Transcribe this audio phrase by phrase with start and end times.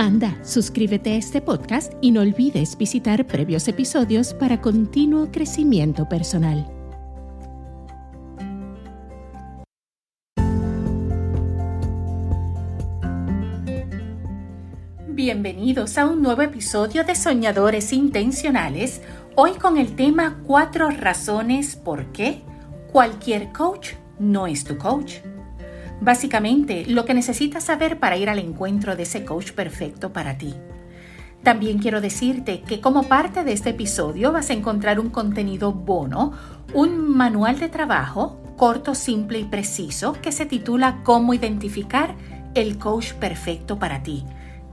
[0.00, 6.66] Anda, suscríbete a este podcast y no olvides visitar previos episodios para continuo crecimiento personal.
[15.06, 19.02] Bienvenidos a un nuevo episodio de Soñadores Intencionales,
[19.36, 22.40] hoy con el tema cuatro razones por qué
[22.90, 25.16] cualquier coach no es tu coach.
[26.00, 30.54] Básicamente, lo que necesitas saber para ir al encuentro de ese coach perfecto para ti.
[31.42, 36.32] También quiero decirte que como parte de este episodio vas a encontrar un contenido bono,
[36.74, 42.14] un manual de trabajo corto, simple y preciso que se titula Cómo identificar
[42.54, 44.22] el coach perfecto para ti.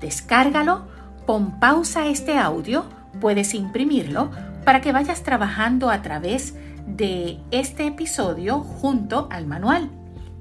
[0.02, 0.87] Descárgalo,
[1.25, 2.83] pon pausa a este audio,
[3.21, 4.30] puedes imprimirlo
[4.65, 9.89] para que vayas trabajando a través de este episodio junto al manual.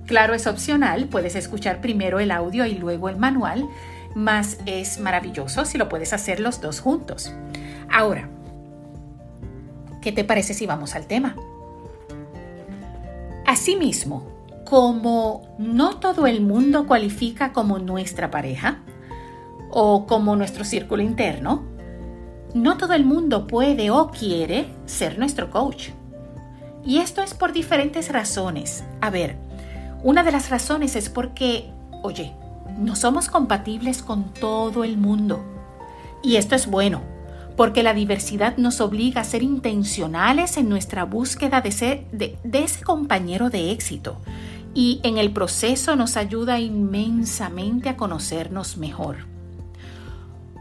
[0.07, 3.69] Claro, es opcional, puedes escuchar primero el audio y luego el manual,
[4.15, 7.33] más es maravilloso si lo puedes hacer los dos juntos.
[7.93, 8.29] Ahora,
[10.01, 11.35] ¿qué te parece si vamos al tema?
[13.47, 14.29] Asimismo,
[14.65, 18.79] como no todo el mundo cualifica como nuestra pareja
[19.71, 21.65] o como nuestro círculo interno,
[22.55, 25.91] no todo el mundo puede o quiere ser nuestro coach.
[26.85, 28.85] Y esto es por diferentes razones.
[29.01, 29.37] A ver,
[30.07, 31.69] una de las razones es porque,
[32.05, 32.33] oye,
[32.79, 35.45] no somos compatibles con todo el mundo.
[36.23, 37.01] Y esto es bueno,
[37.57, 42.85] porque la diversidad nos obliga a ser intencionales en nuestra búsqueda de, ser, de, ese
[42.85, 44.19] compañero de éxito.
[44.75, 49.27] Y en el proceso nos ayuda inmensamente a conocernos mejor.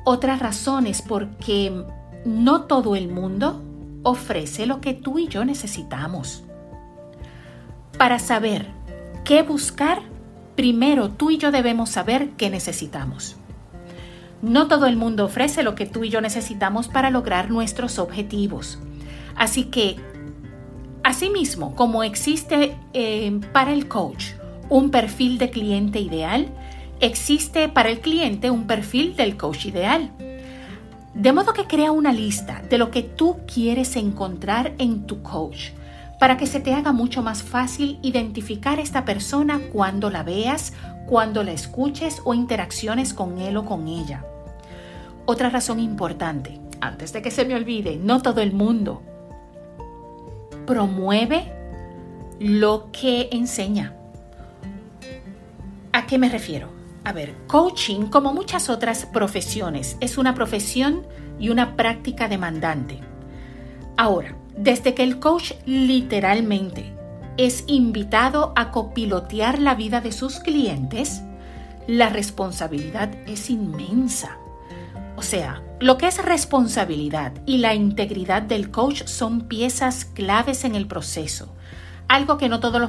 [0.06, 1.84] Otra razón es porque
[2.26, 3.62] no todo el mundo
[4.02, 6.44] ofrece lo que tú y yo necesitamos.
[8.00, 8.75] Para saber
[9.26, 10.02] qué buscar,
[10.56, 13.36] primero tú y yo debemos saber qué necesitamos.
[14.42, 18.78] No todo el mundo ofrece lo que tú y yo necesitamos para lograr nuestros objetivos.
[19.36, 19.98] Así que,
[21.04, 24.34] asimismo, como existe eh, para el coach
[24.70, 26.48] un perfil de cliente ideal,
[27.00, 30.12] existe para el cliente un perfil del coach ideal.
[31.16, 35.72] De modo que crea una lista de lo que tú quieres encontrar en tu coach
[36.20, 40.74] para que se te haga mucho más fácil identificar a esta persona cuando la veas,
[41.08, 44.26] cuando la escuches o interacciones con él o con ella.
[45.26, 49.02] Otra razón importante, antes de que se me olvide, no todo el mundo
[50.66, 51.52] promueve
[52.40, 53.94] lo que enseña.
[55.92, 56.70] ¿A qué me refiero?
[57.04, 61.06] A ver, coaching, como muchas otras profesiones, es una profesión
[61.40, 63.00] y una práctica demandante.
[63.96, 66.94] Ahora, desde que el coach literalmente
[67.38, 71.22] es invitado a copilotear la vida de sus clientes,
[71.88, 74.38] la responsabilidad es inmensa.
[75.18, 80.76] O sea, lo que es responsabilidad y la integridad del coach son piezas claves en
[80.76, 81.54] el proceso,
[82.08, 82.82] algo que no todos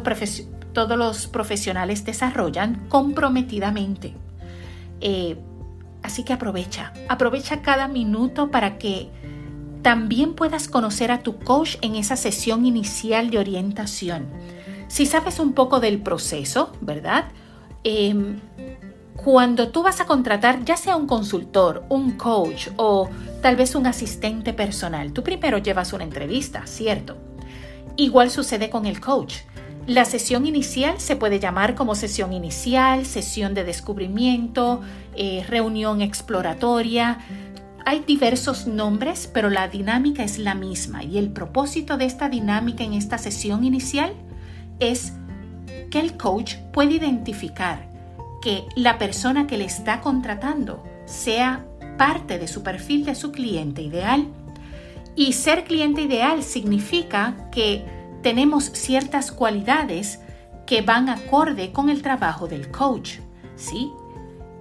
[0.97, 4.15] los, profesionales desarrollan comprometidamente.
[5.00, 5.37] Eh,
[6.03, 9.10] así que aprovecha, aprovecha cada minuto para que
[9.83, 14.27] también puedas conocer a tu coach en esa sesión inicial de orientación.
[14.89, 17.27] Si sabes un poco del proceso, ¿verdad?
[17.85, 18.41] Em,
[19.17, 23.09] cuando tú vas a contratar ya sea un consultor, un coach o
[23.43, 27.17] tal vez un asistente personal, tú primero llevas una entrevista, ¿cierto?
[27.97, 29.37] Igual sucede con el coach.
[29.87, 34.81] La sesión inicial se puede llamar como sesión inicial, sesión de descubrimiento,
[35.15, 37.19] eh, reunión exploratoria
[37.87, 42.83] hay diversos nombres, pero la dinámica es la misma y el propósito de esta dinámica
[42.83, 44.13] en esta sesión inicial
[44.81, 45.13] es
[45.89, 47.89] que el coach pueda identificar
[48.43, 51.65] que la persona que le está contratando sea
[51.97, 54.27] parte de su perfil de su cliente ideal.
[55.15, 57.84] Y ser cliente ideal significa que
[58.21, 60.19] tenemos ciertas cualidades
[60.66, 63.21] que van acorde con el trabajo del coach.
[63.55, 63.93] ¿sí?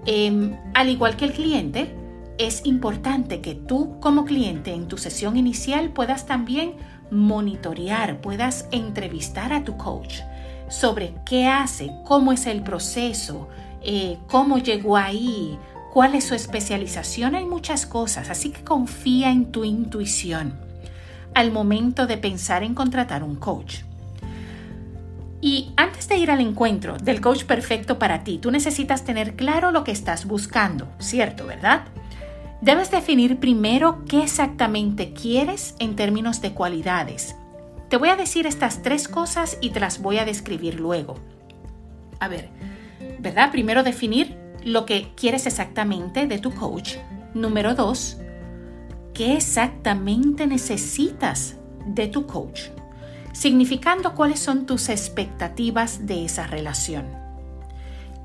[0.06, 2.05] Em, al igual que el cliente,
[2.38, 6.74] es importante que tú como cliente en tu sesión inicial puedas también
[7.12, 10.20] monitorear, puedas entrevistar a tu coach
[10.68, 13.48] sobre qué hace, cómo es el proceso,
[13.82, 15.58] eh, cómo llegó ahí,
[15.94, 17.36] cuál es su especialización.
[17.36, 20.64] Hay muchas cosas, así que confía en tu intuición.
[21.34, 23.80] al momento de pensar en contratar un coach.
[25.42, 29.72] Y antes de ir al encuentro del coach perfecto para ti, tú necesitas tener claro
[29.72, 31.46] lo que estás buscando, ¿cierto?
[31.46, 31.84] ¿Verdad?
[32.62, 37.36] Debes definir primero qué exactamente quieres en términos de cualidades.
[37.90, 41.16] Te voy a decir estas tres cosas y te las voy a describir luego.
[42.20, 42.50] A ver,
[43.20, 43.52] ¿verdad?
[43.52, 46.96] Primero definir lo que quieres exactamente de tu coach.
[47.34, 48.18] Número dos,
[49.14, 52.70] qué exactamente necesitas de tu coach,
[53.34, 57.06] significando cuáles son tus expectativas de esa relación.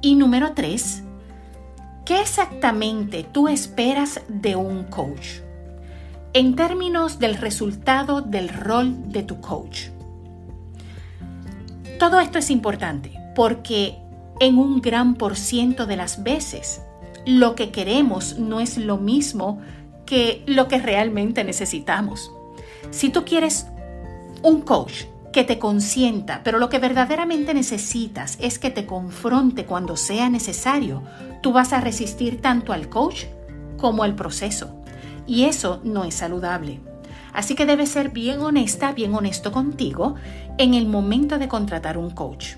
[0.00, 1.02] Y número tres,
[2.04, 5.40] ¿qué exactamente tú esperas de un coach?
[6.32, 9.88] En términos del resultado del rol de tu coach.
[11.98, 13.96] Todo esto es importante porque
[14.40, 16.82] en un gran por ciento de las veces
[17.26, 19.60] lo que queremos no es lo mismo
[20.06, 22.32] que lo que realmente necesitamos.
[22.90, 23.66] Si tú quieres
[24.42, 29.96] un coach que te consienta, pero lo que verdaderamente necesitas es que te confronte cuando
[29.96, 31.02] sea necesario,
[31.40, 33.26] tú vas a resistir tanto al coach
[33.76, 34.76] como al proceso.
[35.26, 36.80] Y eso no es saludable.
[37.32, 40.16] Así que debes ser bien honesta, bien honesto contigo
[40.58, 42.56] en el momento de contratar un coach.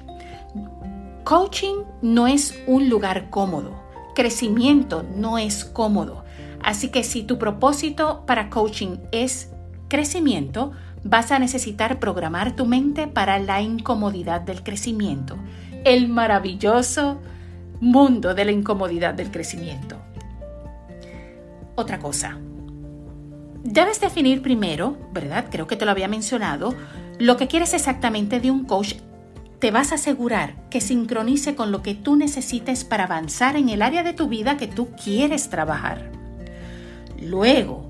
[1.25, 3.83] Coaching no es un lugar cómodo.
[4.15, 6.25] Crecimiento no es cómodo.
[6.63, 9.51] Así que si tu propósito para coaching es
[9.89, 10.73] crecimiento,
[11.05, 15.37] vas a necesitar programar tu mente para la incomodidad del crecimiento.
[15.85, 17.21] El maravilloso
[17.81, 19.97] mundo de la incomodidad del crecimiento.
[21.75, 22.39] Otra cosa.
[23.65, 25.47] Debes definir primero, ¿verdad?
[25.51, 26.75] Creo que te lo había mencionado,
[27.19, 28.95] lo que quieres exactamente de un coach
[29.63, 33.83] te vas a asegurar que sincronice con lo que tú necesites para avanzar en el
[33.83, 36.11] área de tu vida que tú quieres trabajar.
[37.21, 37.87] Luego,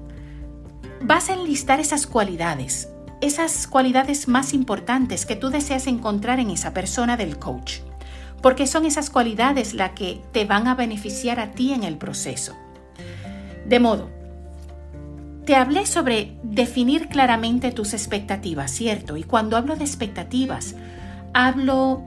[1.01, 2.92] vas a enlistar esas cualidades,
[3.23, 7.79] esas cualidades más importantes que tú deseas encontrar en esa persona del coach,
[8.43, 12.57] porque son esas cualidades las que te van a beneficiar a ti en el proceso.
[13.65, 14.11] De modo,
[15.45, 19.17] te hablé sobre definir claramente tus expectativas, ¿cierto?
[19.17, 20.75] Y cuando hablo de expectativas,
[21.33, 22.03] hablo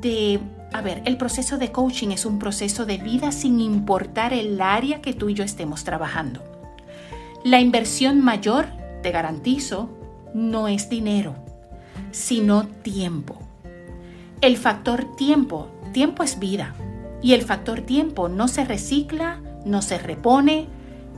[0.00, 0.40] de,
[0.72, 5.02] a ver, el proceso de coaching es un proceso de vida sin importar el área
[5.02, 6.42] que tú y yo estemos trabajando.
[7.44, 8.66] La inversión mayor,
[9.02, 9.90] te garantizo,
[10.34, 11.34] no es dinero,
[12.10, 13.38] sino tiempo.
[14.40, 16.74] El factor tiempo, tiempo es vida,
[17.22, 20.66] y el factor tiempo no se recicla, no se repone,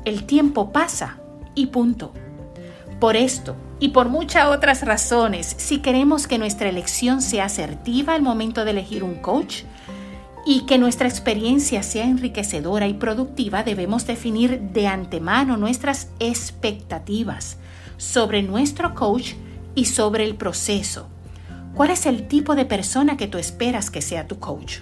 [0.05, 1.19] el tiempo pasa
[1.55, 2.13] y punto.
[2.99, 8.23] Por esto, y por muchas otras razones, si queremos que nuestra elección sea asertiva al
[8.23, 9.63] momento de elegir un coach
[10.47, 17.59] y que nuestra experiencia sea enriquecedora y productiva, debemos definir de antemano nuestras expectativas
[18.01, 19.35] sobre nuestro coach
[19.75, 21.07] y sobre el proceso.
[21.75, 24.79] ¿Cuál es el tipo de persona que tú esperas que sea tu coach?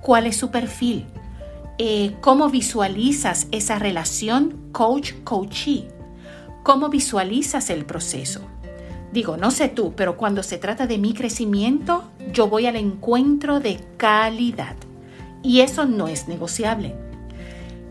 [0.00, 1.06] ¿Cuál es su perfil?
[1.78, 5.86] Eh, ¿Cómo visualizas esa relación coach-coachee?
[6.64, 8.40] ¿Cómo visualizas el proceso?
[9.12, 13.60] Digo, no sé tú, pero cuando se trata de mi crecimiento, yo voy al encuentro
[13.60, 14.74] de calidad.
[15.44, 16.96] Y eso no es negociable.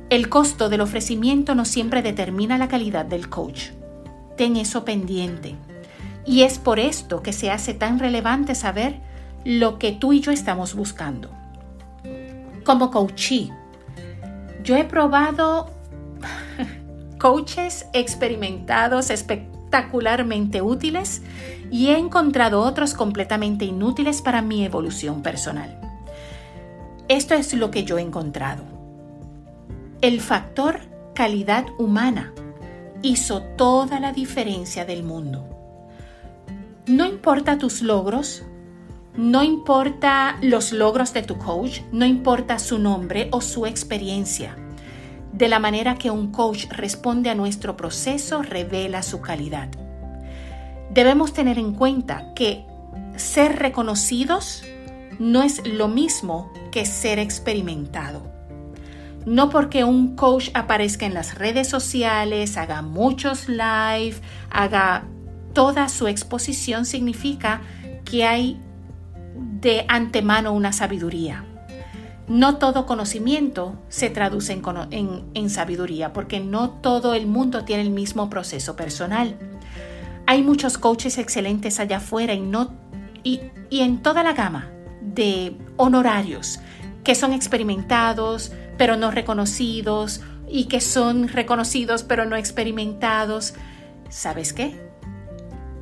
[0.09, 3.69] El costo del ofrecimiento no siempre determina la calidad del coach.
[4.37, 5.55] Ten eso pendiente.
[6.25, 8.99] Y es por esto que se hace tan relevante saber
[9.43, 11.31] lo que tú y yo estamos buscando.
[12.63, 13.51] Como coachee,
[14.63, 15.71] yo he probado
[17.19, 21.21] coaches experimentados espectacularmente útiles
[21.71, 25.79] y he encontrado otros completamente inútiles para mi evolución personal.
[27.07, 28.63] Esto es lo que yo he encontrado.
[30.01, 30.81] El factor
[31.15, 32.33] calidad humana
[33.01, 35.45] hizo toda la diferencia del mundo.
[36.85, 38.43] No importa tus logros,
[39.15, 44.55] no importa los logros de tu coach, no importa su nombre o su experiencia
[45.37, 49.69] de la manera que un coach responde a nuestro proceso revela su calidad.
[50.89, 52.65] Debemos tener en cuenta que
[53.15, 54.63] ser reconocidos
[55.19, 58.26] no es lo mismo que ser experimentado.
[59.27, 64.15] No porque un coach aparezca en las redes sociales, haga muchos live,
[64.49, 65.03] haga
[65.51, 67.59] toda su exposición, significa
[68.05, 68.57] que hay
[69.59, 71.43] de antemano una sabiduría.
[72.29, 78.29] No todo conocimiento se traduce en, sabiduría porque no todo el mundo tiene el mismo
[78.29, 79.35] proceso personal.
[80.25, 82.71] Hay muchos coaches excelentes allá afuera y, no,
[83.25, 83.41] y,
[83.71, 84.69] en toda la gama
[85.01, 86.61] de honorarios
[87.03, 93.53] que son experimentados pero no reconocidos y que son reconocidos pero no experimentados.
[94.09, 94.75] ¿sabes qué?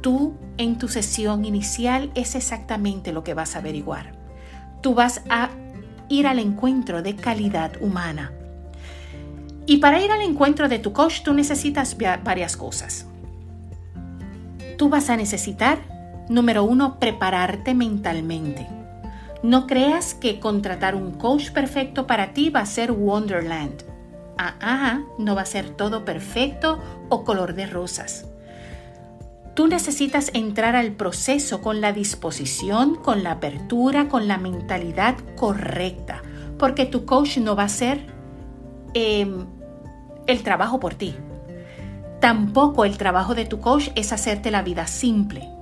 [0.01, 4.13] Tú en tu sesión inicial es exactamente lo que vas a averiguar.
[4.81, 5.49] Tú vas a
[6.09, 8.31] ir al encuentro de calidad humana.
[9.65, 13.07] Y para ir al encuentro de tu coach tú necesitas varias cosas.
[14.77, 15.79] Tú vas a necesitar,
[16.29, 18.67] número uno, prepararte mentalmente.
[19.45, 23.83] No creas que contratar un coach perfecto para ti va a ser Wonderland.
[24.39, 28.25] Ah, no va a ser todo perfecto o color de rosas.
[29.53, 36.23] Tú necesitas entrar al proceso con la disposición, con la apertura, con la mentalidad correcta,
[36.57, 38.03] porque tu coach no va a hacer
[38.95, 39.45] em,
[40.25, 41.13] el trabajo por ti.
[42.19, 45.54] Tampoco el trabajo de tu coach es hacerte la vida simple.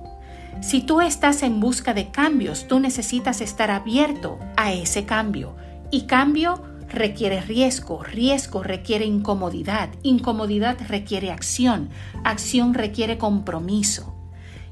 [0.66, 5.56] Si tú estás en busca de cambios, tú necesitas estar abierto a ese cambio.
[5.90, 11.90] Y cambio requiere riesgo, riesgo requiere incomodidad, incomodidad requiere acción,
[12.24, 14.14] acción requiere compromiso.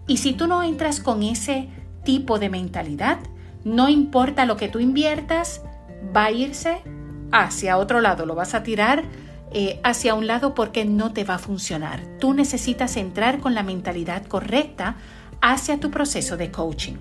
[0.06, 1.68] Y si tú no entras con ese
[2.04, 3.18] tipo de mentalidad,
[3.62, 5.60] no importa lo que tú inviertas,
[6.16, 6.78] va a irse
[7.32, 9.04] hacia otro lado, lo vas a tirar
[9.52, 12.00] eh, hacia un lado porque no te va a funcionar.
[12.18, 14.96] Tú necesitas entrar con la mentalidad correcta
[15.42, 16.94] hacia tu proceso de coaching.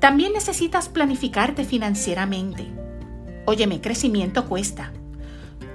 [0.00, 2.66] También necesitas planificarte financieramente.
[3.46, 4.92] Óyeme, crecimiento cuesta.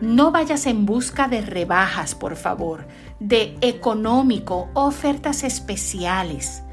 [0.02, 2.88] No vayas en busca de rebajas, por favor,
[3.20, 6.64] de económico, ofertas especiales.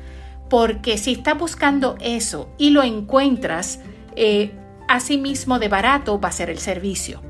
[0.51, 3.79] Porque si estás buscando eso y lo encuentras
[4.17, 4.53] eh,
[4.89, 7.23] así mismo de barato, va a ser el servicio.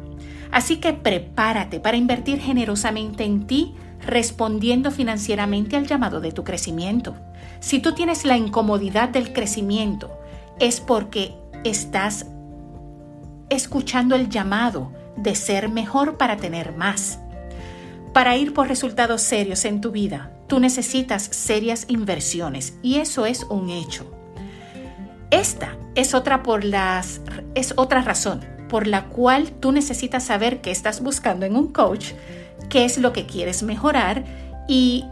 [0.51, 7.17] Así que prepárate para invertir generosamente en ti, respondiendo financieramente al llamado de tu crecimiento.
[7.63, 10.11] Si tú tienes la incomodidad del crecimiento,
[10.59, 12.27] es porque estás
[13.51, 17.21] escuchando el llamado de ser mejor para tener más.
[18.13, 23.45] Para ir por resultados serios en tu vida, tú necesitas serias inversiones y eso es
[23.45, 24.13] un hecho.
[25.31, 27.21] Esta es otra por las
[27.55, 32.13] es otra razón por la cual tú necesitas saber qué estás buscando en un coach,
[32.69, 34.25] qué es lo que quieres mejorar
[34.67, 35.05] y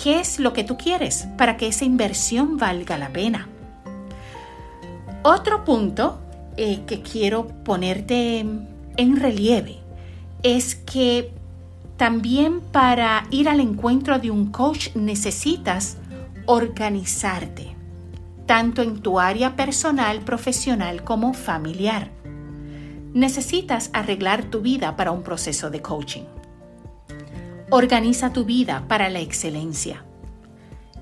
[0.00, 3.48] qué es lo que tú quieres para que esa inversión valga la pena.
[5.22, 6.20] Otro punto
[6.56, 9.78] eh, que quiero ponerte en relieve
[10.42, 11.32] es que
[11.96, 15.96] también para ir al encuentro de un coach necesitas
[16.46, 17.74] organizarte,
[18.46, 22.10] tanto en tu área personal, profesional como familiar.
[23.14, 26.24] Necesitas arreglar tu vida para un proceso de coaching.
[27.70, 30.02] Organiza tu vida para la excelencia.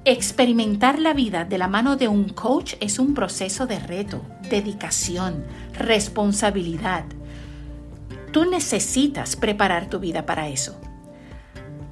[0.04, 5.44] Experimentar la vida de la mano de un coach es un proceso de reto, dedicación,
[5.74, 7.04] responsabilidad.
[8.32, 10.76] Tú necesitas preparar tu vida para eso.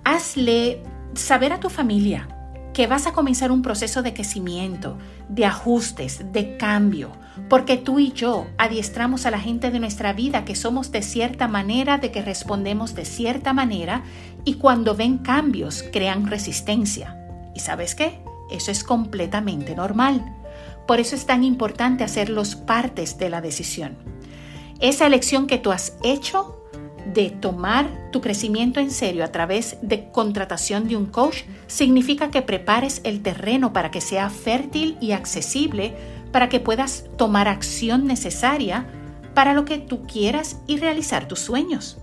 [0.03, 0.83] Hazle
[1.15, 2.34] saber a tu familia
[2.75, 7.13] que vas a comenzar un proceso de crecimiento, de ajustes, de cambio,
[7.49, 11.49] porque tú y yo adiestramos a la gente de nuestra vida que somos de cierta
[11.49, 14.03] manera, de que respondemos de cierta manera
[14.45, 17.17] y cuando ven cambios crean resistencia.
[17.55, 18.21] ¿Y sabes qué?
[18.51, 20.25] Eso es completamente normal.
[20.87, 23.97] Por eso es tan importante hacerlos partes de la decisión.
[24.81, 26.64] Esa elección que tú has hecho
[27.15, 32.43] de tomar tu crecimiento en serio a través de contratación de un coach significa que
[32.43, 35.95] prepares el terreno para que sea fértil y accesible
[36.33, 38.87] para que puedas tomar acción necesaria
[39.35, 41.99] para lo que tú quieras y realizar tus sueños.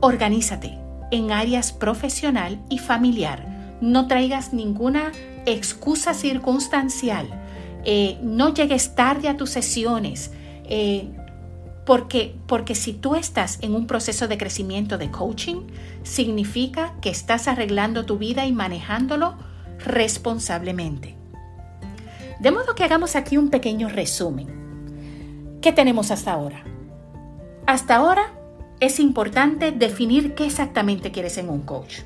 [0.00, 0.78] Organízate
[1.10, 3.76] en áreas profesional y familiar.
[3.80, 5.12] No traigas ninguna
[5.46, 7.28] excusa circunstancial,
[7.84, 10.32] eh, no llegues tarde a tus sesiones,
[10.64, 11.08] eh,
[11.88, 15.68] porque, porque si tú estás en un proceso de crecimiento de coaching,
[16.02, 19.38] significa que estás arreglando tu vida y manejándolo
[19.78, 21.16] responsablemente.
[22.40, 24.48] De modo que hagamos aquí un pequeño resumen.
[25.62, 26.62] ¿Qué tenemos hasta ahora?
[27.66, 28.34] Hasta ahora
[28.80, 32.00] es importante definir qué exactamente quieres en un coach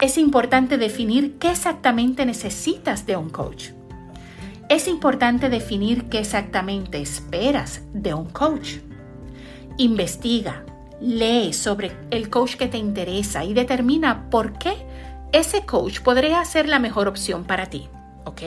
[0.00, 3.70] es importante definir qué exactamente necesitas de un coach.
[4.68, 8.78] Es importante definir qué exactamente esperas de un coach.
[9.78, 10.64] Investiga,
[11.00, 14.74] lee sobre el coach que te interesa y determina por qué
[15.32, 17.88] ese coach podría ser la mejor opción para ti.
[18.24, 18.40] ¿Ok?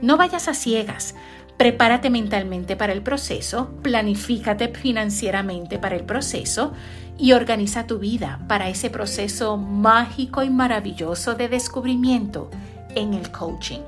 [0.00, 1.14] No vayas a ciegas.
[1.58, 6.72] Prepárate mentalmente para el proceso, planifícate financieramente para el proceso
[7.18, 12.48] y organiza tu vida para ese proceso mágico y maravilloso de descubrimiento
[12.94, 13.80] en el coaching.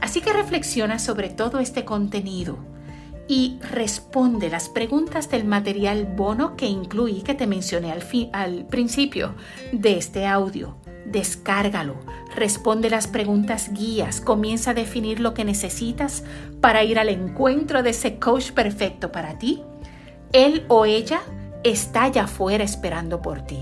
[0.00, 2.56] Así que reflexiona sobre todo este contenido
[3.26, 8.02] y responde las preguntas del material bono que incluí que te mencioné al,
[8.32, 9.34] al principio
[9.72, 10.76] de este audio.
[11.06, 11.96] Descárgalo,
[12.34, 16.24] responde las preguntas guías, comienza a definir lo que necesitas
[16.60, 19.62] para ir al encuentro de ese coach perfecto para ti.
[20.32, 21.20] Él o ella
[21.62, 23.58] está allá afuera esperando por ti.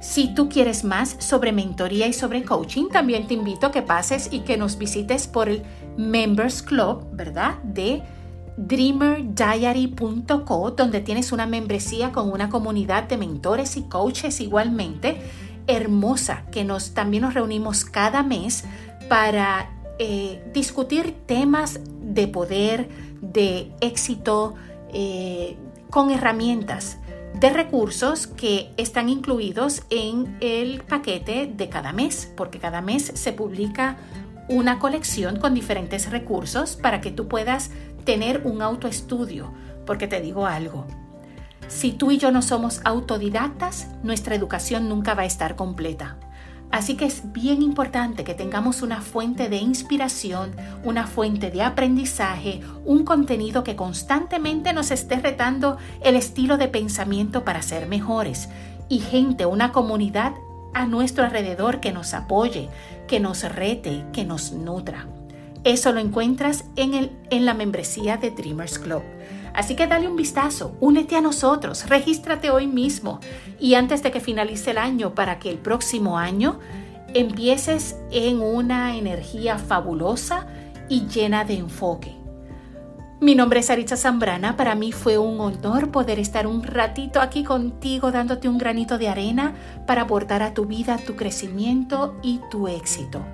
[0.00, 4.28] Si tú quieres más sobre mentoría y sobre coaching, también te invito a que pases
[4.30, 5.62] y que nos visites por el
[5.96, 7.62] Members Club, ¿verdad?
[7.62, 8.02] De
[8.56, 15.18] dreamerdiary.co, donde tienes una membresía con una comunidad de mentores y coaches igualmente
[15.66, 18.64] hermosa, que nos, también nos reunimos cada mes
[19.08, 22.88] para eh, discutir temas de poder,
[23.20, 24.54] de éxito,
[24.92, 25.56] eh,
[25.90, 26.98] con herramientas
[27.34, 33.32] de recursos que están incluidos en el paquete de cada mes, porque cada mes se
[33.32, 33.98] publica
[34.48, 37.70] una colección con diferentes recursos para que tú puedas
[38.04, 39.52] tener un autoestudio,
[39.84, 40.86] porque te digo algo,
[41.68, 46.16] si tú y yo no somos autodidactas, nuestra educación nunca va a estar completa.
[46.70, 52.60] Así que es bien importante que tengamos una fuente de inspiración, una fuente de aprendizaje,
[52.84, 58.48] un contenido que constantemente nos esté retando el estilo de pensamiento para ser mejores
[58.88, 60.34] y gente, una comunidad
[60.74, 62.68] a nuestro alrededor que nos apoye,
[63.06, 65.06] que nos rete, que nos nutra.
[65.64, 69.02] Eso lo encuentras en, el, en la membresía de Dreamers Club.
[69.52, 73.20] Así que dale un vistazo, únete a nosotros, regístrate hoy mismo
[73.58, 76.60] y antes de que finalice el año para que el próximo año
[77.14, 80.46] empieces en una energía fabulosa
[80.88, 82.25] y llena de enfoque.
[83.18, 87.44] Mi nombre es Aritza Zambrana, para mí fue un honor poder estar un ratito aquí
[87.44, 89.54] contigo dándote un granito de arena
[89.86, 93.24] para aportar a tu vida tu crecimiento y tu éxito.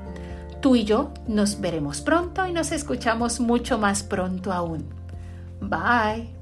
[0.61, 4.85] Tú y yo nos veremos pronto y nos escuchamos mucho más pronto aún.
[5.61, 6.42] Bye.